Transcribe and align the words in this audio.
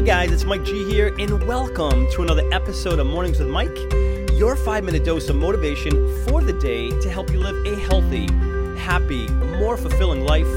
Hey 0.00 0.06
guys, 0.06 0.32
it's 0.32 0.44
Mike 0.46 0.64
G 0.64 0.90
here, 0.90 1.14
and 1.18 1.46
welcome 1.46 2.10
to 2.12 2.22
another 2.22 2.48
episode 2.54 2.98
of 2.98 3.06
Mornings 3.06 3.38
with 3.38 3.48
Mike, 3.48 3.76
your 4.32 4.56
five 4.56 4.82
minute 4.82 5.04
dose 5.04 5.28
of 5.28 5.36
motivation 5.36 5.92
for 6.24 6.40
the 6.42 6.54
day 6.54 6.88
to 7.00 7.10
help 7.10 7.30
you 7.30 7.38
live 7.38 7.66
a 7.66 7.78
healthy, 7.78 8.26
happy, 8.80 9.28
more 9.58 9.76
fulfilling 9.76 10.24
life. 10.24 10.48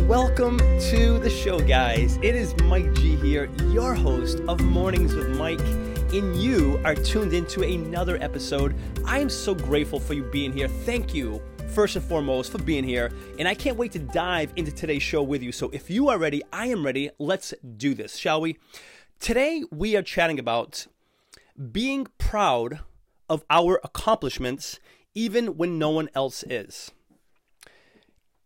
Welcome 0.00 0.58
to 0.58 1.18
the 1.18 1.30
show, 1.30 1.58
guys. 1.58 2.18
It 2.18 2.34
is 2.34 2.54
Mike 2.64 2.92
G 2.92 3.16
here, 3.16 3.48
your 3.68 3.94
host 3.94 4.40
of 4.40 4.60
Mornings 4.60 5.14
with 5.14 5.30
Mike, 5.38 5.60
and 6.12 6.36
you 6.36 6.78
are 6.84 6.94
tuned 6.94 7.32
into 7.32 7.62
another 7.62 8.18
episode. 8.22 8.74
I 9.02 9.18
am 9.18 9.30
so 9.30 9.54
grateful 9.54 9.98
for 9.98 10.12
you 10.12 10.24
being 10.24 10.52
here. 10.52 10.68
Thank 10.68 11.14
you 11.14 11.40
first 11.68 11.96
and 11.96 12.04
foremost, 12.04 12.50
for 12.50 12.58
being 12.58 12.84
here. 12.84 13.12
And 13.38 13.46
I 13.46 13.54
can't 13.54 13.76
wait 13.76 13.92
to 13.92 13.98
dive 13.98 14.52
into 14.56 14.72
today's 14.72 15.02
show 15.02 15.22
with 15.22 15.42
you. 15.42 15.52
So 15.52 15.70
if 15.70 15.90
you 15.90 16.08
are 16.08 16.18
ready, 16.18 16.42
I 16.52 16.66
am 16.66 16.84
ready. 16.84 17.10
Let's 17.18 17.54
do 17.76 17.94
this, 17.94 18.16
shall 18.16 18.40
we? 18.40 18.58
Today, 19.20 19.64
we 19.70 19.96
are 19.96 20.02
chatting 20.02 20.38
about 20.38 20.86
being 21.72 22.06
proud 22.18 22.80
of 23.28 23.44
our 23.50 23.80
accomplishments, 23.84 24.80
even 25.14 25.56
when 25.56 25.78
no 25.78 25.90
one 25.90 26.08
else 26.14 26.44
is. 26.44 26.92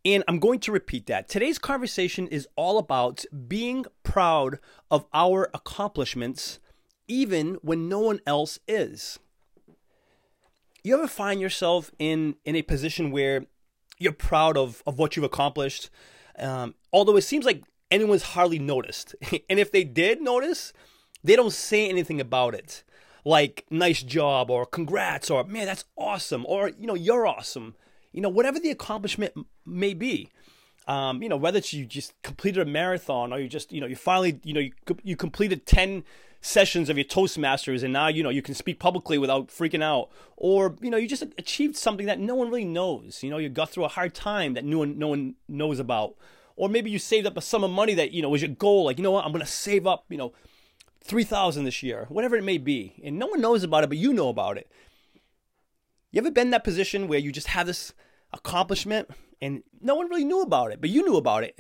And 0.05 0.25
I'm 0.27 0.41
going 0.41 0.59
to 0.61 0.73
repeat 0.73 1.07
that. 1.07 1.29
Today's 1.29 1.59
conversation 1.59 2.27
is 2.27 2.49
all 2.57 2.79
about 2.79 3.25
being 3.47 3.85
proud 4.03 4.59
of 4.91 5.07
our 5.15 5.49
accomplishments, 5.55 6.59
even 7.07 7.55
when 7.63 7.89
no 7.89 8.01
one 8.01 8.21
else 8.27 8.59
is 8.67 9.19
you 10.85 10.95
ever 10.95 11.09
find 11.09 11.41
yourself 11.41 11.91
in 11.99 12.37
in 12.45 12.57
a 12.57 12.63
position 12.63 13.11
where 13.11 13.47
you're 13.99 14.13
proud 14.13 14.57
of 14.57 14.83
of 14.87 14.99
what 14.99 15.17
you've 15.17 15.25
accomplished? 15.25 15.91
Um, 16.39 16.75
although 16.93 17.17
it 17.17 17.23
seems 17.23 17.45
like 17.45 17.63
anyone's 17.91 18.23
hardly 18.23 18.59
noticed. 18.59 19.15
And 19.51 19.59
if 19.59 19.71
they 19.71 19.85
did 19.85 20.21
notice 20.21 20.73
they 21.25 21.37
don't 21.37 21.53
say 21.53 21.89
anything 21.89 22.21
about 22.21 22.55
it. 22.55 22.83
Like 23.25 23.65
nice 23.71 24.03
job 24.03 24.51
or 24.51 24.67
congrats 24.67 25.31
or 25.31 25.45
man 25.45 25.67
that's 25.67 25.85
awesome 25.97 26.45
or 26.47 26.71
you 26.71 26.87
know 26.87 26.95
you're 26.95 27.27
awesome. 27.27 27.77
You 28.11 28.21
know 28.21 28.29
whatever 28.29 28.59
the 28.59 28.71
accomplishment 28.71 29.33
may 29.65 29.95
be. 29.95 30.31
Um, 30.89 31.23
you 31.23 31.29
know 31.29 31.37
whether 31.37 31.59
it's 31.59 31.73
you 31.73 31.87
just 31.87 32.21
completed 32.23 32.67
a 32.67 32.71
marathon 32.71 33.33
or 33.33 33.39
you 33.39 33.49
just 33.49 33.73
you 33.73 33.81
know 33.81 33.87
you 33.87 33.95
finally 33.95 34.41
you 34.43 34.53
know 34.53 34.61
you, 34.61 34.73
you 35.05 35.15
completed 35.15 35.67
10 35.67 36.03
sessions 36.43 36.91
of 36.91 36.99
your 36.99 37.05
Toastmasters 37.05 37.83
and 37.83 37.93
now, 37.93 38.09
you 38.09 38.23
know, 38.23 38.29
you 38.29 38.43
can 38.43 38.55
speak 38.55 38.81
publicly 38.81 39.17
without 39.17 39.49
freaking 39.49 39.83
out. 39.83 40.11
Or, 40.37 40.77
you 40.83 40.91
know, 40.91 40.97
you 40.97 41.09
just 41.09 41.23
achieved 41.39 41.77
something 41.77 42.07
that 42.07 42.19
no 42.19 42.35
one 42.35 42.49
really 42.49 42.65
knows. 42.65 43.23
You 43.23 43.31
know, 43.31 43.39
you 43.39 43.49
got 43.49 43.71
through 43.71 43.85
a 43.85 43.89
hard 43.89 44.13
time 44.13 44.55
that 44.55 44.65
no 44.65 44.79
one, 44.79 44.99
no 44.99 45.09
one 45.09 45.37
knows 45.49 45.79
about. 45.79 46.17
Or 46.57 46.69
maybe 46.69 46.91
you 46.91 46.99
saved 46.99 47.27
up 47.27 47.37
a 47.37 47.41
sum 47.41 47.65
of 47.65 47.71
money 47.71 47.95
that, 47.95 48.11
you 48.11 48.21
know, 48.21 48.29
was 48.29 48.43
your 48.43 48.51
goal. 48.51 48.85
Like, 48.85 48.99
you 48.99 49.05
know 49.05 49.13
what, 49.13 49.25
I'm 49.25 49.33
to 49.33 49.47
save 49.47 49.87
up, 49.87 50.05
you 50.09 50.19
know, 50.19 50.33
3000 51.05 51.65
this 51.65 51.83
year, 51.83 52.07
whatever 52.09 52.37
it 52.37 52.45
may 52.45 52.59
be. 52.59 53.01
And 53.05 53.19
no 53.19 53.29
one 53.29 53.41
knows 53.41 53.63
about 53.63 53.85
it, 53.85 53.89
but 53.89 53.99
you 53.99 54.13
know 54.13 54.29
about 54.29 54.59
it. 54.59 54.71
You 56.11 56.21
ever 56.21 56.31
been 56.31 56.49
in 56.49 56.51
that 56.51 56.65
position 56.65 57.09
where 57.09 57.21
you 57.21 57.31
just 57.33 57.47
have 57.49 57.69
this 57.69 57.95
accomplishment 58.33 59.09
and 59.41 59.63
no 59.81 59.95
one 59.95 60.09
really 60.09 60.25
knew 60.25 60.43
about 60.43 60.73
it, 60.73 60.81
but 60.81 60.91
you 60.91 61.05
knew 61.05 61.17
about 61.17 61.45
it? 61.45 61.59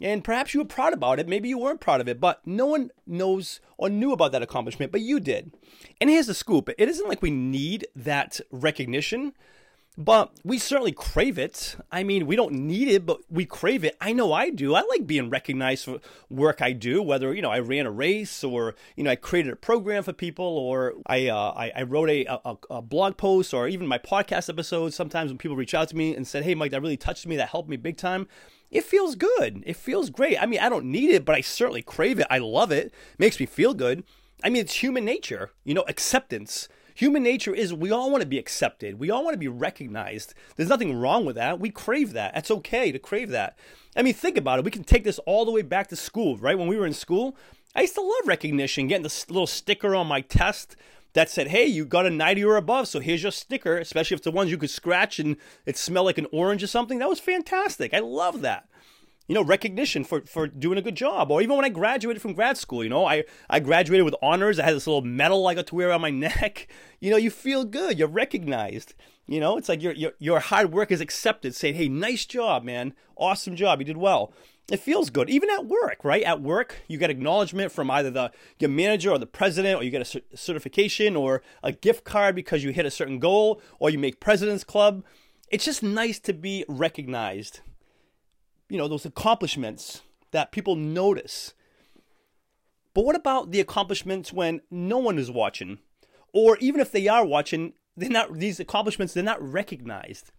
And 0.00 0.24
perhaps 0.24 0.54
you 0.54 0.60
were 0.60 0.66
proud 0.66 0.92
about 0.92 1.18
it. 1.18 1.28
Maybe 1.28 1.48
you 1.48 1.58
weren't 1.58 1.80
proud 1.80 2.00
of 2.00 2.08
it, 2.08 2.20
but 2.20 2.46
no 2.46 2.66
one 2.66 2.90
knows 3.06 3.60
or 3.76 3.90
knew 3.90 4.12
about 4.12 4.32
that 4.32 4.42
accomplishment, 4.42 4.92
but 4.92 5.02
you 5.02 5.20
did. 5.20 5.52
And 6.00 6.08
here's 6.08 6.26
the 6.26 6.34
scoop 6.34 6.68
it 6.70 6.88
isn't 6.88 7.08
like 7.08 7.22
we 7.22 7.30
need 7.30 7.86
that 7.94 8.40
recognition, 8.50 9.34
but 9.98 10.32
we 10.44 10.58
certainly 10.58 10.92
crave 10.92 11.38
it. 11.38 11.76
I 11.92 12.04
mean, 12.04 12.26
we 12.26 12.36
don't 12.36 12.52
need 12.52 12.88
it, 12.88 13.04
but 13.04 13.20
we 13.28 13.44
crave 13.44 13.84
it. 13.84 13.96
I 14.00 14.12
know 14.12 14.32
I 14.32 14.50
do. 14.50 14.74
I 14.74 14.82
like 14.88 15.06
being 15.06 15.28
recognized 15.28 15.84
for 15.84 16.00
work 16.28 16.62
I 16.62 16.72
do, 16.72 17.02
whether, 17.02 17.34
you 17.34 17.42
know, 17.42 17.50
I 17.50 17.58
ran 17.58 17.86
a 17.86 17.90
race 17.90 18.42
or, 18.42 18.74
you 18.96 19.04
know, 19.04 19.10
I 19.10 19.16
created 19.16 19.52
a 19.52 19.56
program 19.56 20.02
for 20.02 20.12
people 20.12 20.44
or 20.44 20.94
I, 21.06 21.28
uh, 21.28 21.52
I, 21.56 21.72
I, 21.76 21.82
wrote 21.82 22.08
a, 22.08 22.24
a, 22.26 22.56
a 22.70 22.82
blog 22.82 23.16
post 23.16 23.52
or 23.52 23.68
even 23.68 23.86
my 23.86 23.98
podcast 23.98 24.48
episodes. 24.48 24.94
Sometimes 24.96 25.30
when 25.30 25.38
people 25.38 25.56
reach 25.56 25.74
out 25.74 25.88
to 25.88 25.96
me 25.96 26.14
and 26.14 26.26
said, 26.26 26.44
hey, 26.44 26.54
Mike, 26.54 26.70
that 26.70 26.80
really 26.80 26.96
touched 26.96 27.26
me, 27.26 27.36
that 27.36 27.50
helped 27.50 27.68
me 27.68 27.76
big 27.76 27.96
time 27.96 28.26
it 28.70 28.84
feels 28.84 29.16
good. 29.16 29.62
It 29.66 29.76
feels 29.76 30.10
great. 30.10 30.40
I 30.40 30.46
mean, 30.46 30.60
I 30.60 30.68
don't 30.68 30.84
need 30.84 31.10
it, 31.10 31.24
but 31.24 31.34
I 31.34 31.40
certainly 31.40 31.82
crave 31.82 32.20
it. 32.20 32.26
I 32.30 32.38
love 32.38 32.70
it. 32.70 32.86
it 32.86 32.92
makes 33.18 33.40
me 33.40 33.46
feel 33.46 33.74
good. 33.74 34.04
I 34.44 34.48
mean, 34.48 34.62
it's 34.62 34.74
human 34.74 35.04
nature, 35.04 35.50
you 35.64 35.74
know, 35.74 35.84
acceptance. 35.88 36.68
Human 37.00 37.22
nature 37.22 37.54
is 37.54 37.72
we 37.72 37.90
all 37.90 38.10
want 38.10 38.20
to 38.20 38.28
be 38.28 38.38
accepted. 38.38 39.00
We 39.00 39.10
all 39.10 39.24
want 39.24 39.32
to 39.32 39.38
be 39.38 39.48
recognized. 39.48 40.34
There's 40.56 40.68
nothing 40.68 40.94
wrong 40.94 41.24
with 41.24 41.36
that. 41.36 41.58
We 41.58 41.70
crave 41.70 42.12
that. 42.12 42.34
That's 42.34 42.50
okay 42.50 42.92
to 42.92 42.98
crave 42.98 43.30
that. 43.30 43.58
I 43.96 44.02
mean, 44.02 44.12
think 44.12 44.36
about 44.36 44.58
it. 44.58 44.66
We 44.66 44.70
can 44.70 44.84
take 44.84 45.04
this 45.04 45.18
all 45.20 45.46
the 45.46 45.50
way 45.50 45.62
back 45.62 45.88
to 45.88 45.96
school, 45.96 46.36
right? 46.36 46.58
When 46.58 46.68
we 46.68 46.76
were 46.76 46.84
in 46.84 46.92
school, 46.92 47.38
I 47.74 47.80
used 47.80 47.94
to 47.94 48.02
love 48.02 48.26
recognition, 48.26 48.86
getting 48.86 49.02
this 49.02 49.30
little 49.30 49.46
sticker 49.46 49.94
on 49.94 50.08
my 50.08 50.20
test 50.20 50.76
that 51.14 51.30
said, 51.30 51.48
hey, 51.48 51.64
you 51.64 51.86
got 51.86 52.04
a 52.04 52.10
90 52.10 52.44
or 52.44 52.56
above, 52.56 52.86
so 52.86 53.00
here's 53.00 53.22
your 53.22 53.32
sticker, 53.32 53.78
especially 53.78 54.16
if 54.16 54.18
it's 54.18 54.26
the 54.26 54.30
ones 54.30 54.50
you 54.50 54.58
could 54.58 54.68
scratch 54.68 55.18
and 55.18 55.38
it 55.64 55.78
smelled 55.78 56.04
like 56.04 56.18
an 56.18 56.26
orange 56.32 56.62
or 56.62 56.66
something. 56.66 56.98
That 56.98 57.08
was 57.08 57.18
fantastic. 57.18 57.94
I 57.94 58.00
love 58.00 58.42
that. 58.42 58.68
You 59.30 59.36
know, 59.36 59.44
recognition 59.44 60.02
for, 60.02 60.22
for 60.22 60.48
doing 60.48 60.76
a 60.76 60.82
good 60.82 60.96
job. 60.96 61.30
Or 61.30 61.40
even 61.40 61.54
when 61.54 61.64
I 61.64 61.68
graduated 61.68 62.20
from 62.20 62.32
grad 62.32 62.58
school, 62.58 62.82
you 62.82 62.90
know, 62.90 63.06
I, 63.06 63.22
I 63.48 63.60
graduated 63.60 64.04
with 64.04 64.16
honors. 64.20 64.58
I 64.58 64.64
had 64.64 64.74
this 64.74 64.88
little 64.88 65.02
medal 65.02 65.46
I 65.46 65.54
got 65.54 65.68
to 65.68 65.74
wear 65.76 65.90
around 65.90 66.00
my 66.00 66.10
neck. 66.26 66.66
You 66.98 67.12
know, 67.12 67.16
you 67.16 67.30
feel 67.30 67.64
good. 67.64 67.96
You're 67.96 68.08
recognized. 68.08 68.94
You 69.28 69.38
know, 69.38 69.56
it's 69.56 69.68
like 69.68 69.82
your, 69.82 69.92
your, 69.92 70.14
your 70.18 70.40
hard 70.40 70.72
work 70.72 70.90
is 70.90 71.00
accepted. 71.00 71.54
Saying, 71.54 71.76
hey, 71.76 71.88
nice 71.88 72.26
job, 72.26 72.64
man. 72.64 72.92
Awesome 73.16 73.54
job. 73.54 73.78
You 73.78 73.84
did 73.84 73.98
well 73.98 74.32
it 74.70 74.78
feels 74.78 75.10
good 75.10 75.28
even 75.28 75.50
at 75.50 75.66
work 75.66 76.04
right 76.04 76.22
at 76.22 76.40
work 76.40 76.76
you 76.86 76.96
get 76.96 77.10
acknowledgement 77.10 77.72
from 77.72 77.90
either 77.90 78.10
the 78.10 78.30
your 78.60 78.70
manager 78.70 79.10
or 79.10 79.18
the 79.18 79.26
president 79.26 79.80
or 79.80 79.82
you 79.82 79.90
get 79.90 80.14
a 80.14 80.22
certification 80.36 81.16
or 81.16 81.42
a 81.64 81.72
gift 81.72 82.04
card 82.04 82.36
because 82.36 82.62
you 82.62 82.70
hit 82.70 82.86
a 82.86 82.90
certain 82.90 83.18
goal 83.18 83.60
or 83.80 83.90
you 83.90 83.98
make 83.98 84.20
president's 84.20 84.62
club 84.62 85.02
it's 85.50 85.64
just 85.64 85.82
nice 85.82 86.20
to 86.20 86.32
be 86.32 86.64
recognized 86.68 87.60
you 88.70 88.78
know 88.78 88.88
those 88.88 89.04
accomplishments 89.04 90.02
that 90.30 90.52
people 90.52 90.76
notice. 90.76 91.54
But 92.94 93.04
what 93.04 93.16
about 93.16 93.50
the 93.50 93.60
accomplishments 93.60 94.32
when 94.32 94.60
no 94.70 94.98
one 94.98 95.18
is 95.18 95.30
watching? 95.30 95.78
Or 96.32 96.56
even 96.58 96.80
if 96.80 96.92
they 96.92 97.08
are 97.08 97.24
watching 97.24 97.74
they're 97.96 98.08
not 98.08 98.38
these 98.38 98.60
accomplishments 98.60 99.12
they're 99.12 99.22
not 99.22 99.42
recognized. 99.42 100.32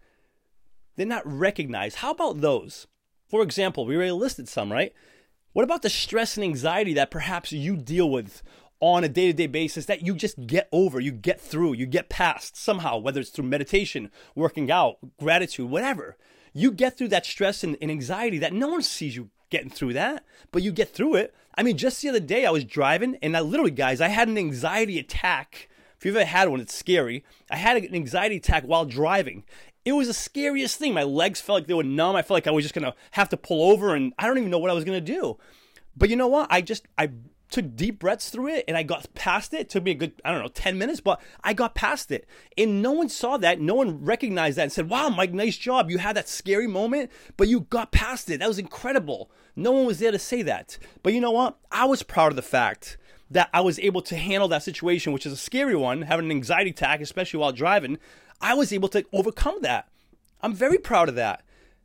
They're 0.96 1.06
not 1.06 1.24
recognized. 1.25 1.97
How 1.97 2.12
about 2.12 2.42
those? 2.42 2.88
For 3.30 3.42
example, 3.44 3.86
we 3.86 3.96
already 3.96 4.12
listed 4.12 4.50
some, 4.50 4.72
right? 4.72 4.94
What 5.53 5.63
about 5.63 5.81
the 5.81 5.90
stress 5.90 6.38
and 6.38 6.44
anxiety 6.44 6.94
that 6.94 7.12
perhaps 7.12 7.52
you 7.52 7.75
deal 7.75 8.09
with 8.09 8.42
on 8.80 9.03
a 9.03 9.09
day 9.09 9.28
to 9.28 9.34
day 9.34 9.48
basis 9.48 9.86
that 9.86 10.02
you 10.02 10.16
just 10.16 10.48
get 10.48 10.68
over, 10.72 11.00
you 11.00 11.12
get 11.12 11.40
through, 11.40 11.74
you 11.74 11.86
get 11.86 12.09
past 12.09 12.58
somehow, 12.58 12.98
whether 12.98 13.22
it's 13.22 13.30
through 13.30 13.46
meditation, 13.46 14.09
working 14.36 14.72
out, 14.72 14.96
gratitude, 15.19 15.69
whatever. 15.69 16.18
You 16.53 16.72
get 16.72 16.97
through 16.97 17.09
that 17.09 17.25
stress 17.25 17.63
and, 17.63 17.78
and 17.81 17.89
anxiety 17.91 18.38
that 18.39 18.53
no 18.53 18.67
one 18.67 18.81
sees 18.81 19.16
you 19.16 19.29
getting 19.50 19.69
through 19.69 19.94
that, 19.94 20.25
but 20.51 20.63
you 20.63 20.72
get 20.72 20.94
through 20.94 21.16
it. 21.16 21.34
I 21.56 21.63
mean, 21.63 21.78
just 21.78 22.01
the 22.01 22.09
other 22.09 22.19
day 22.19 22.45
I 22.45 22.51
was 22.51 22.63
driving 22.63 23.17
and 23.22 23.35
I 23.35 23.41
literally, 23.41 23.72
guys, 23.72 24.01
I 24.01 24.07
had 24.07 24.28
an 24.28 24.38
anxiety 24.38 25.00
attack. 25.00 25.69
If 25.97 26.06
you've 26.06 26.16
ever 26.16 26.25
had 26.25 26.50
one, 26.50 26.62
it's 26.62 26.73
scary. 26.73 27.23
I 27.50 27.57
had 27.57 27.78
an 27.78 27.94
anxiety 27.94 28.38
attack 28.38 28.63
while 28.63 28.85
driving 28.85 29.44
it 29.84 29.94
was 29.94 30.07
the 30.07 30.13
scariest 30.13 30.78
thing. 30.78 30.94
My 30.94 31.03
legs 31.03 31.41
felt 31.41 31.57
like 31.57 31.67
they 31.67 31.73
were 31.73 31.84
numb. 31.84 32.16
I 32.16 32.22
felt 32.22 32.35
like 32.35 32.47
I 32.47 32.51
was 32.51 32.63
just 32.63 32.75
gonna 32.75 32.94
have 33.12 33.29
to 33.29 33.38
pull 33.38 33.72
over, 33.72 33.95
and 33.95 34.13
I 34.19 34.28
don't 34.28 34.38
even 34.38 34.51
know 34.51 34.59
what 34.59 34.69
I 34.69 34.73
was 34.73 34.83
gonna 34.83 35.01
do. 35.01 35.38
But 35.97 36.09
you 36.09 36.16
know 36.16 36.28
what? 36.28 36.47
I 36.50 36.62
just 36.62 36.88
I 36.97 37.12
took 37.51 37.75
deep 37.75 38.00
breaths 38.00 38.30
through 38.30 38.48
it, 38.48 38.65
and 38.68 38.75
I 38.75 38.83
got 38.83 39.13
past 39.13 39.53
it. 39.53 39.62
it 39.62 39.69
took 39.69 39.83
me 39.83 39.92
a 39.92 39.95
good 39.95 40.13
I 40.25 40.31
don't 40.31 40.42
know 40.42 40.48
ten 40.48 40.77
minutes, 40.77 41.01
but 41.01 41.21
I 41.44 41.53
got 41.53 41.75
past 41.75 42.12
it, 42.12 42.25
and 42.57 42.81
no 42.81 42.92
one 42.92 43.09
saw 43.09 43.38
that. 43.38 43.59
No 43.59 43.75
one 43.75 44.03
recognized 44.03 44.57
that 44.57 44.63
and 44.63 44.71
said, 44.71 44.89
"Wow, 44.89 45.09
Mike, 45.09 45.33
nice 45.33 45.57
job. 45.57 45.92
You 45.92 46.00
had 46.00 46.15
that 46.15 46.30
scary 46.30 46.68
moment, 46.68 47.12
but 47.38 47.48
you 47.48 47.62
got 47.62 47.92
past 47.92 48.30
it. 48.30 48.39
That 48.39 48.48
was 48.48 48.59
incredible." 48.59 49.30
No 49.56 49.71
one 49.71 49.86
was 49.86 50.00
there 50.00 50.12
to 50.12 50.19
say 50.19 50.42
that. 50.44 50.77
But 51.03 51.13
you 51.13 51.21
know 51.21 51.31
what? 51.31 51.57
I 51.71 51.86
was 51.86 52.03
proud 52.03 52.31
of 52.31 52.38
the 52.38 52.42
fact 52.42 52.98
that 53.30 53.50
I 53.53 53.62
was 53.62 53.80
able 53.80 54.01
to 54.03 54.15
handle 54.15 54.48
that 54.50 54.63
situation, 54.63 55.13
which 55.13 55.25
is 55.25 55.33
a 55.33 55.38
scary 55.38 55.75
one, 55.75 56.03
having 56.03 56.25
an 56.25 56.31
anxiety 56.31 56.71
attack, 56.71 57.01
especially 57.01 57.39
while 57.39 57.51
driving. 57.51 57.98
I 58.42 58.53
was 58.53 58.74
able 58.74 58.89
to 58.89 59.06
overcome 59.13 59.62
that. 59.62 59.88
I'm 60.42 60.53
very 60.53 60.77
proud 60.77 61.09
of 61.09 61.15
that. 61.15 61.44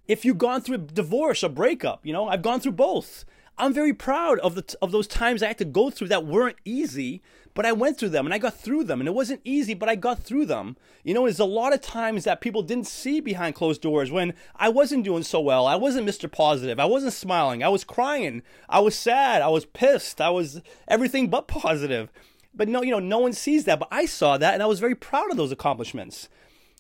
If 0.09 0.25
you've 0.25 0.39
gone 0.39 0.61
through 0.61 0.77
a 0.77 0.79
divorce 0.79 1.45
or 1.45 1.49
breakup, 1.49 2.05
you 2.05 2.13
know, 2.13 2.29
I've 2.29 2.43
gone 2.43 2.61
through 2.61 2.73
both. 2.73 3.25
I'm 3.59 3.73
very 3.73 3.95
proud 3.95 4.39
of 4.41 4.55
the 4.55 4.77
of 4.83 4.93
those 4.93 5.07
times 5.07 5.43
I 5.43 5.49
had 5.49 5.59
to 5.59 5.65
go 5.65 5.89
through 5.89 6.09
that 6.09 6.27
weren't 6.27 6.59
easy, 6.65 7.23
but 7.55 7.65
I 7.65 7.73
went 7.73 7.99
through 7.99 8.11
them 8.11 8.27
and 8.27 8.35
I 8.35 8.39
got 8.39 8.55
through 8.55 8.85
them. 8.85 9.01
And 9.01 9.09
it 9.09 9.15
wasn't 9.15 9.41
easy, 9.45 9.73
but 9.73 9.89
I 9.89 9.95
got 9.95 10.23
through 10.23 10.45
them. 10.45 10.77
You 11.05 11.15
know, 11.15 11.23
there's 11.23 11.41
a 11.41 11.47
lot 11.47 11.73
of 11.73 11.81
times 11.81 12.25
that 12.25 12.43
people 12.43 12.63
didn't 12.63 12.87
see 12.87 13.19
behind 13.19 13.55
closed 13.55 13.81
doors 13.81 14.11
when 14.11 14.35
I 14.57 14.69
wasn't 14.69 15.05
doing 15.05 15.23
so 15.23 15.41
well. 15.41 15.67
I 15.67 15.77
wasn't 15.77 16.07
Mr. 16.07 16.31
Positive. 16.31 16.79
I 16.79 16.85
wasn't 16.85 17.15
smiling. 17.15 17.63
I 17.63 17.71
was 17.71 17.83
crying. 17.83 18.43
I 18.69 18.81
was 18.81 18.95
sad. 18.95 19.41
I 19.41 19.49
was 19.49 19.65
pissed. 19.65 20.21
I 20.21 20.29
was 20.29 20.61
everything 20.87 21.29
but 21.29 21.49
positive. 21.49 22.11
But 22.55 22.69
no, 22.69 22.83
you 22.83 22.91
know, 22.91 22.99
no 22.99 23.19
one 23.19 23.33
sees 23.33 23.65
that. 23.65 23.79
But 23.79 23.89
I 23.91 24.05
saw 24.05 24.37
that 24.37 24.53
and 24.53 24.63
I 24.63 24.67
was 24.67 24.81
very 24.81 24.95
proud 24.95 25.31
of 25.31 25.39
those 25.39 25.53
accomplishments. 25.53 26.29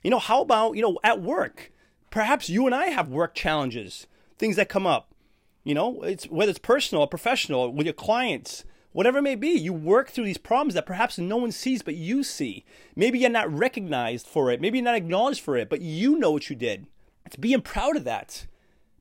You 0.02 0.10
know, 0.10 0.18
how 0.18 0.42
about, 0.42 0.76
you 0.76 0.82
know, 0.82 0.98
at 1.02 1.22
work? 1.22 1.72
Perhaps 2.10 2.50
you 2.50 2.66
and 2.66 2.74
I 2.74 2.86
have 2.88 3.08
work 3.08 3.34
challenges, 3.34 4.06
things 4.38 4.56
that 4.56 4.68
come 4.68 4.86
up. 4.86 5.10
You 5.66 5.74
know, 5.74 6.00
it's 6.02 6.26
whether 6.26 6.50
it's 6.50 6.60
personal 6.60 7.02
or 7.02 7.08
professional 7.08 7.72
with 7.72 7.88
your 7.88 7.92
clients, 7.92 8.62
whatever 8.92 9.18
it 9.18 9.22
may 9.22 9.34
be. 9.34 9.48
You 9.48 9.72
work 9.72 10.10
through 10.10 10.26
these 10.26 10.38
problems 10.38 10.74
that 10.74 10.86
perhaps 10.86 11.18
no 11.18 11.38
one 11.38 11.50
sees, 11.50 11.82
but 11.82 11.96
you 11.96 12.22
see. 12.22 12.64
Maybe 12.94 13.18
you're 13.18 13.30
not 13.30 13.52
recognized 13.52 14.28
for 14.28 14.52
it. 14.52 14.60
Maybe 14.60 14.78
you're 14.78 14.84
not 14.84 14.94
acknowledged 14.94 15.40
for 15.40 15.56
it, 15.56 15.68
but 15.68 15.80
you 15.80 16.20
know 16.20 16.30
what 16.30 16.48
you 16.48 16.54
did. 16.54 16.86
It's 17.24 17.34
being 17.34 17.62
proud 17.62 17.96
of 17.96 18.04
that. 18.04 18.46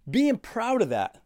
Being 0.10 0.40
proud 0.40 0.82
of 0.82 0.90
that. 0.90 1.22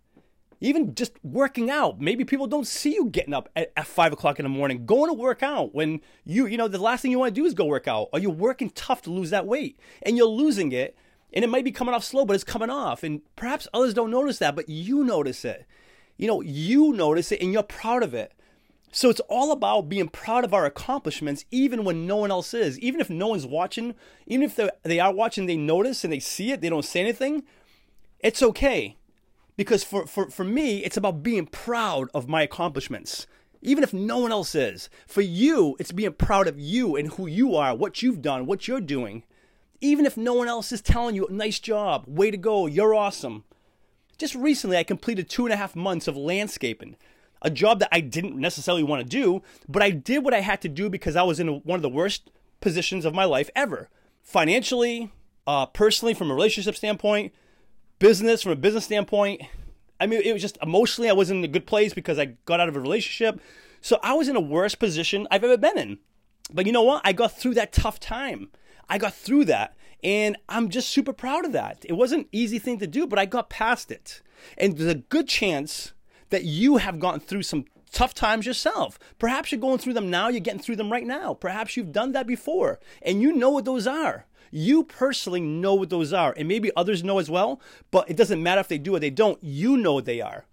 Even 0.59 0.93
just 0.93 1.13
working 1.23 1.69
out. 1.69 2.01
Maybe 2.01 2.25
people 2.25 2.47
don't 2.47 2.67
see 2.67 2.95
you 2.95 3.05
getting 3.05 3.33
up 3.33 3.47
at, 3.55 3.71
at 3.77 3.87
five 3.87 4.11
o'clock 4.11 4.39
in 4.39 4.43
the 4.43 4.49
morning, 4.49 4.85
going 4.85 5.09
to 5.09 5.13
work 5.13 5.41
out 5.41 5.73
when 5.73 6.01
you, 6.25 6.47
you 6.47 6.57
know, 6.57 6.67
the 6.67 6.79
last 6.79 7.01
thing 7.01 7.11
you 7.11 7.19
want 7.19 7.33
to 7.33 7.41
do 7.41 7.47
is 7.47 7.53
go 7.53 7.63
work 7.63 7.87
out. 7.87 8.09
Or 8.11 8.19
you're 8.19 8.29
working 8.29 8.71
tough 8.71 9.03
to 9.03 9.09
lose 9.09 9.29
that 9.29 9.47
weight 9.47 9.79
and 10.01 10.17
you're 10.17 10.27
losing 10.27 10.73
it 10.73 10.97
and 11.33 11.45
it 11.45 11.49
might 11.49 11.65
be 11.65 11.71
coming 11.71 11.93
off 11.93 12.03
slow, 12.03 12.25
but 12.25 12.33
it's 12.33 12.43
coming 12.43 12.69
off. 12.69 13.03
And 13.03 13.21
perhaps 13.35 13.67
others 13.73 13.93
don't 13.93 14.11
notice 14.11 14.39
that, 14.39 14.55
but 14.55 14.69
you 14.69 15.03
notice 15.03 15.45
it. 15.45 15.65
You 16.17 16.27
know, 16.27 16.41
you 16.41 16.93
notice 16.93 17.31
it 17.31 17.41
and 17.41 17.53
you're 17.53 17.63
proud 17.63 18.03
of 18.03 18.13
it. 18.13 18.33
So 18.91 19.09
it's 19.09 19.19
all 19.21 19.51
about 19.51 19.87
being 19.87 20.09
proud 20.09 20.43
of 20.43 20.53
our 20.53 20.65
accomplishments, 20.65 21.45
even 21.51 21.83
when 21.83 22.07
no 22.07 22.17
one 22.17 22.31
else 22.31 22.55
is. 22.55 22.79
Even 22.79 22.99
if 22.99 23.09
no 23.09 23.27
one's 23.27 23.45
watching, 23.45 23.93
even 24.25 24.49
if 24.49 24.59
they 24.83 24.99
are 24.99 25.13
watching, 25.13 25.45
they 25.45 25.57
notice 25.57 26.03
and 26.03 26.11
they 26.11 26.19
see 26.19 26.51
it, 26.51 26.61
they 26.61 26.69
don't 26.69 26.85
say 26.85 27.01
anything. 27.01 27.43
It's 28.19 28.41
okay. 28.41 28.97
Because 29.55 29.83
for, 29.83 30.07
for, 30.07 30.29
for 30.31 30.43
me, 30.43 30.83
it's 30.83 30.97
about 30.97 31.21
being 31.21 31.45
proud 31.45 32.09
of 32.15 32.27
my 32.27 32.41
accomplishments, 32.41 33.27
even 33.61 33.83
if 33.83 33.93
no 33.93 34.17
one 34.17 34.31
else 34.31 34.55
is. 34.55 34.89
For 35.05 35.21
you, 35.21 35.75
it's 35.79 35.91
being 35.91 36.13
proud 36.13 36.47
of 36.47 36.59
you 36.59 36.95
and 36.95 37.09
who 37.13 37.27
you 37.27 37.55
are, 37.55 37.75
what 37.75 38.01
you've 38.01 38.23
done, 38.23 38.47
what 38.47 38.67
you're 38.67 38.81
doing 38.81 39.23
even 39.81 40.05
if 40.05 40.17
no 40.17 40.33
one 40.33 40.47
else 40.47 40.71
is 40.71 40.81
telling 40.81 41.15
you, 41.15 41.27
nice 41.29 41.59
job, 41.59 42.05
way 42.07 42.31
to 42.31 42.37
go, 42.37 42.65
you're 42.67 42.93
awesome. 42.93 43.43
Just 44.17 44.35
recently, 44.35 44.77
I 44.77 44.83
completed 44.83 45.29
two 45.29 45.45
and 45.45 45.53
a 45.53 45.57
half 45.57 45.75
months 45.75 46.07
of 46.07 46.17
landscaping, 46.17 46.97
a 47.41 47.49
job 47.49 47.79
that 47.79 47.89
I 47.91 48.01
didn't 48.01 48.35
necessarily 48.35 48.83
want 48.83 49.01
to 49.01 49.07
do, 49.07 49.41
but 49.67 49.81
I 49.81 49.91
did 49.91 50.25
what 50.25 50.33
I 50.33 50.41
had 50.41 50.61
to 50.61 50.69
do 50.69 50.89
because 50.89 51.15
I 51.15 51.23
was 51.23 51.39
in 51.39 51.47
one 51.47 51.77
of 51.77 51.81
the 51.81 51.89
worst 51.89 52.29
positions 52.59 53.05
of 53.05 53.13
my 53.13 53.23
life 53.23 53.49
ever. 53.55 53.89
Financially, 54.21 55.11
uh, 55.47 55.65
personally, 55.67 56.13
from 56.13 56.29
a 56.29 56.33
relationship 56.33 56.75
standpoint, 56.75 57.33
business, 57.99 58.41
from 58.41 58.51
a 58.51 58.57
business 58.57 58.85
standpoint. 58.85 59.41
I 60.01 60.07
mean, 60.07 60.21
it 60.23 60.33
was 60.33 60.41
just 60.41 60.57
emotionally, 60.61 61.09
I 61.09 61.13
wasn't 61.13 61.39
in 61.39 61.45
a 61.45 61.53
good 61.53 61.67
place 61.67 61.93
because 61.93 62.19
I 62.19 62.37
got 62.45 62.59
out 62.59 62.69
of 62.69 62.75
a 62.75 62.79
relationship. 62.79 63.41
So 63.81 63.99
I 64.03 64.13
was 64.13 64.27
in 64.27 64.35
a 64.35 64.41
worse 64.41 64.75
position 64.75 65.27
I've 65.31 65.43
ever 65.43 65.57
been 65.57 65.77
in. 65.77 65.99
But 66.51 66.65
you 66.65 66.71
know 66.71 66.83
what? 66.83 67.01
I 67.05 67.13
got 67.13 67.37
through 67.37 67.53
that 67.55 67.71
tough 67.71 67.99
time. 67.99 68.49
I 68.89 68.97
got 68.97 69.13
through 69.13 69.45
that. 69.45 69.75
And 70.03 70.37
I'm 70.47 70.69
just 70.69 70.89
super 70.89 71.11
proud 71.11 71.45
of 71.45 71.51
that. 71.51 71.85
It 71.85 71.93
wasn't 71.93 72.23
an 72.23 72.29
easy 72.31 72.57
thing 72.57 72.79
to 72.79 72.87
do, 72.87 73.05
but 73.05 73.19
I 73.19 73.25
got 73.25 73.49
past 73.49 73.91
it. 73.91 74.21
And 74.57 74.77
there's 74.77 74.89
a 74.89 74.95
good 74.95 75.27
chance 75.27 75.93
that 76.29 76.45
you 76.45 76.77
have 76.77 76.99
gone 76.99 77.19
through 77.19 77.43
some 77.43 77.65
tough 77.91 78.13
times 78.13 78.45
yourself. 78.45 78.97
Perhaps 79.17 79.51
you're 79.51 79.59
going 79.59 79.79
through 79.79 79.95
them 79.95 80.09
now, 80.09 80.29
you're 80.29 80.39
getting 80.39 80.61
through 80.61 80.77
them 80.77 80.91
right 80.91 81.05
now. 81.05 81.33
Perhaps 81.33 81.75
you've 81.75 81.91
done 81.91 82.13
that 82.13 82.27
before 82.27 82.79
and 83.01 83.21
you 83.21 83.33
know 83.33 83.49
what 83.49 83.65
those 83.65 83.87
are. 83.87 84.25
You 84.51 84.83
personally 84.83 85.41
know 85.41 85.75
what 85.75 85.91
those 85.91 86.11
are, 86.11 86.33
and 86.35 86.47
maybe 86.47 86.71
others 86.75 87.03
know 87.03 87.19
as 87.19 87.29
well, 87.29 87.61
but 87.91 88.09
it 88.09 88.17
doesn't 88.17 88.41
matter 88.41 88.61
if 88.61 88.67
they 88.67 88.79
do 88.79 88.95
or 88.95 88.99
they 88.99 89.11
don't. 89.11 89.37
You 89.43 89.77
know 89.77 89.93
what 89.93 90.05
they 90.05 90.21
are. 90.21 90.45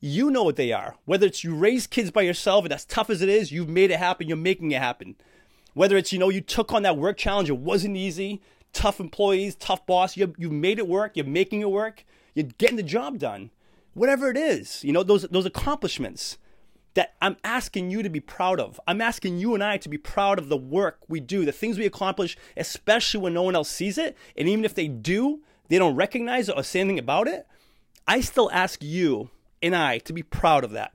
You 0.00 0.30
know 0.30 0.44
what 0.44 0.56
they 0.56 0.72
are. 0.72 0.96
Whether 1.04 1.26
it's 1.26 1.44
you 1.44 1.54
raise 1.54 1.86
kids 1.86 2.10
by 2.10 2.22
yourself, 2.22 2.64
and 2.64 2.72
as 2.72 2.86
tough 2.86 3.10
as 3.10 3.20
it 3.20 3.28
is, 3.28 3.52
you've 3.52 3.68
made 3.68 3.90
it 3.90 3.98
happen, 3.98 4.28
you're 4.28 4.36
making 4.38 4.70
it 4.70 4.80
happen. 4.80 5.16
Whether 5.74 5.96
it's, 5.96 6.12
you 6.12 6.18
know, 6.18 6.30
you 6.30 6.40
took 6.40 6.72
on 6.72 6.82
that 6.82 6.96
work 6.96 7.16
challenge, 7.16 7.50
it 7.50 7.58
wasn't 7.58 7.96
easy, 7.96 8.40
tough 8.72 9.00
employees, 9.00 9.54
tough 9.56 9.84
boss, 9.86 10.16
you, 10.16 10.32
you 10.38 10.50
made 10.50 10.78
it 10.78 10.88
work, 10.88 11.16
you're 11.16 11.26
making 11.26 11.60
it 11.60 11.70
work, 11.70 12.04
you're 12.34 12.46
getting 12.58 12.76
the 12.76 12.82
job 12.82 13.18
done. 13.18 13.50
Whatever 13.92 14.30
it 14.30 14.36
is, 14.36 14.82
you 14.82 14.92
know, 14.92 15.02
those, 15.02 15.22
those 15.22 15.46
accomplishments 15.46 16.38
that 16.94 17.14
I'm 17.20 17.36
asking 17.44 17.90
you 17.90 18.02
to 18.02 18.08
be 18.08 18.20
proud 18.20 18.60
of. 18.60 18.80
I'm 18.86 19.00
asking 19.00 19.38
you 19.38 19.54
and 19.54 19.62
I 19.62 19.78
to 19.78 19.88
be 19.88 19.98
proud 19.98 20.38
of 20.38 20.48
the 20.48 20.56
work 20.56 20.98
we 21.08 21.20
do, 21.20 21.44
the 21.44 21.52
things 21.52 21.78
we 21.78 21.86
accomplish, 21.86 22.36
especially 22.56 23.20
when 23.20 23.34
no 23.34 23.42
one 23.42 23.56
else 23.56 23.68
sees 23.68 23.98
it. 23.98 24.16
And 24.36 24.48
even 24.48 24.64
if 24.64 24.74
they 24.74 24.88
do, 24.88 25.40
they 25.68 25.78
don't 25.78 25.96
recognize 25.96 26.48
it 26.48 26.56
or 26.56 26.62
say 26.62 26.80
anything 26.80 26.98
about 26.98 27.26
it. 27.26 27.46
I 28.06 28.20
still 28.20 28.50
ask 28.52 28.82
you 28.82 29.30
and 29.62 29.74
I 29.74 29.98
to 29.98 30.12
be 30.12 30.22
proud 30.22 30.62
of 30.62 30.72
that 30.72 30.92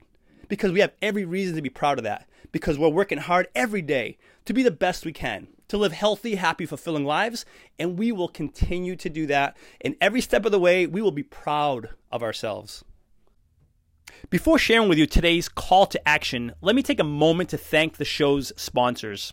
because 0.50 0.72
we 0.72 0.80
have 0.80 0.92
every 1.00 1.24
reason 1.24 1.54
to 1.54 1.62
be 1.62 1.70
proud 1.70 1.96
of 1.96 2.04
that 2.04 2.28
because 2.52 2.78
we're 2.78 2.88
working 2.88 3.18
hard 3.18 3.48
every 3.54 3.80
day 3.80 4.18
to 4.44 4.52
be 4.52 4.62
the 4.62 4.70
best 4.70 5.06
we 5.06 5.12
can, 5.12 5.46
to 5.68 5.78
live 5.78 5.92
healthy, 5.92 6.34
happy, 6.34 6.66
fulfilling 6.66 7.04
lives, 7.04 7.46
and 7.78 7.98
we 7.98 8.12
will 8.12 8.28
continue 8.28 8.96
to 8.96 9.08
do 9.08 9.26
that. 9.26 9.56
And 9.80 9.96
every 10.00 10.20
step 10.20 10.44
of 10.44 10.52
the 10.52 10.58
way, 10.58 10.86
we 10.86 11.00
will 11.00 11.12
be 11.12 11.22
proud 11.22 11.90
of 12.10 12.22
ourselves. 12.22 12.84
Before 14.28 14.58
sharing 14.58 14.88
with 14.88 14.98
you 14.98 15.06
today's 15.06 15.48
call 15.48 15.86
to 15.86 16.08
action, 16.08 16.52
let 16.60 16.74
me 16.74 16.82
take 16.82 17.00
a 17.00 17.04
moment 17.04 17.48
to 17.50 17.56
thank 17.56 17.96
the 17.96 18.04
show's 18.04 18.52
sponsors. 18.56 19.32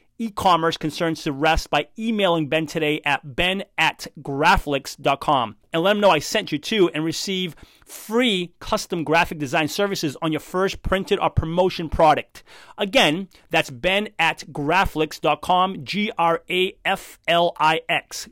e-commerce 0.21 0.77
concerns 0.77 1.23
to 1.23 1.31
rest 1.31 1.71
by 1.71 1.87
emailing 1.97 2.47
Ben 2.47 2.67
today 2.67 3.01
at 3.03 3.35
ben 3.35 3.63
at 3.75 4.05
graflix.com 4.21 5.55
and 5.73 5.81
let 5.81 5.95
him 5.95 5.99
know 5.99 6.11
I 6.11 6.19
sent 6.19 6.51
you 6.51 6.59
to 6.59 6.89
and 6.89 7.03
receive 7.03 7.55
free 7.83 8.53
custom 8.59 9.03
graphic 9.03 9.39
design 9.39 9.67
services 9.67 10.15
on 10.21 10.31
your 10.31 10.39
first 10.39 10.83
printed 10.83 11.19
or 11.19 11.31
promotion 11.31 11.89
product. 11.89 12.43
Again, 12.77 13.29
that's 13.49 13.71
ben 13.71 14.09
at 14.19 14.43
graflix.com, 14.51 15.83
G-R-A-F-L-I-X, 15.83 16.69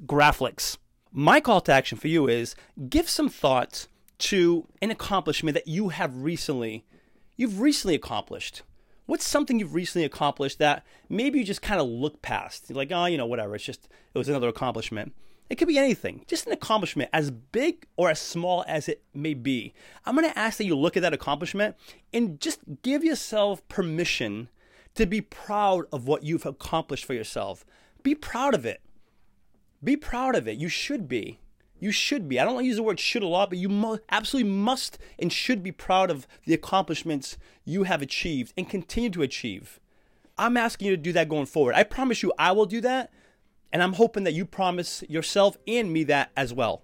Graflix. 0.06 0.78
My 1.12 1.42
call 1.42 1.62
to 1.62 1.74
action 1.74 1.98
for 1.98 2.08
you 2.08 2.28
is 2.28 2.56
give 2.88 3.10
some 3.10 3.30
thought 3.30 3.88
to 4.20 4.68
an 4.80 4.92
accomplishment 4.92 5.56
that 5.56 5.68
you 5.68 5.90
have 5.90 6.16
recently, 6.16 6.86
you've 7.36 7.60
recently 7.60 7.96
accomplished 7.96 8.62
what's 9.10 9.26
something 9.26 9.60
you've 9.60 9.74
recently 9.74 10.06
accomplished 10.06 10.60
that 10.60 10.86
maybe 11.10 11.40
you 11.40 11.44
just 11.44 11.64
kind 11.64 11.82
of 11.82 11.88
look 11.88 12.22
past? 12.22 12.66
You're 12.70 12.78
like, 12.78 12.92
oh, 12.92 13.06
you 13.06 13.18
know, 13.18 13.26
whatever. 13.26 13.56
It's 13.56 13.64
just, 13.64 13.90
it 14.14 14.18
was 14.18 14.30
another 14.30 14.48
accomplishment. 14.48 15.14
It 15.50 15.56
could 15.56 15.68
be 15.68 15.80
anything, 15.80 16.26
just 16.28 16.46
an 16.46 16.54
accomplishment, 16.54 17.10
as 17.12 17.32
big 17.32 17.88
or 17.98 18.12
as 18.12 18.20
small 18.20 18.64
as 18.68 18.88
it 18.88 19.02
may 19.16 19.34
be. 19.34 19.74
I'm 20.06 20.16
going 20.16 20.30
to 20.30 20.38
ask 20.38 20.60
that 20.60 20.66
you 20.66 20.78
look 20.78 20.96
at 20.96 21.02
that 21.02 21.14
accomplishment 21.14 21.76
and 22.14 22.40
just 22.40 22.60
give 22.84 23.04
yourself 23.04 23.68
permission 23.68 24.48
to 24.94 25.08
be 25.08 25.22
proud 25.22 25.86
of 25.92 26.06
what 26.06 26.22
you've 26.22 26.46
accomplished 26.46 27.06
for 27.06 27.16
yourself. 27.16 27.66
Be 28.04 28.14
proud 28.14 28.54
of 28.54 28.64
it. 28.64 28.80
Be 29.84 29.98
proud 29.98 30.36
of 30.36 30.48
it. 30.48 30.60
You 30.60 30.70
should 30.70 31.08
be. 31.08 31.40
You 31.80 31.92
should 31.92 32.28
be. 32.28 32.40
I 32.40 32.46
don't 32.46 32.66
use 32.66 32.76
the 32.76 32.84
word 32.84 33.00
should 33.00 33.24
a 33.24 33.28
lot, 33.28 33.50
but 33.50 33.58
you 33.58 34.00
absolutely 34.10 34.52
must 34.52 34.98
and 35.18 35.32
should 35.32 35.64
be 35.64 35.72
proud 35.72 36.12
of 36.12 36.28
the 36.46 36.54
accomplishments 36.54 37.38
you 37.64 37.84
have 37.84 38.02
achieved 38.02 38.54
and 38.58 38.70
continue 38.70 39.10
to 39.12 39.22
achieve. 39.22 39.80
I'm 40.38 40.58
asking 40.58 40.88
you 40.88 40.96
to 40.96 41.02
do 41.02 41.14
that 41.14 41.30
going 41.30 41.46
forward. 41.46 41.76
I 41.76 41.84
promise 41.84 42.22
you 42.24 42.34
I 42.38 42.52
will 42.52 42.66
do 42.66 42.82
that, 42.82 43.12
and 43.72 43.82
I'm 43.82 43.94
hoping 43.94 44.24
that 44.24 44.34
you 44.34 44.46
promise 44.46 45.04
yourself 45.08 45.58
and 45.68 45.92
me 45.92 46.04
that 46.06 46.32
as 46.36 46.54
well. 46.54 46.84